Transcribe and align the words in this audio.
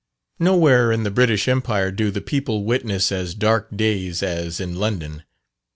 Nowhere 0.39 0.91
in 0.91 1.03
the 1.03 1.11
British 1.11 1.47
empire 1.47 1.91
do 1.91 2.09
the 2.09 2.21
people 2.21 2.63
witness 2.63 3.11
as 3.11 3.35
dark 3.35 3.69
days 3.77 4.23
as 4.23 4.59
in 4.59 4.77
London. 4.77 5.21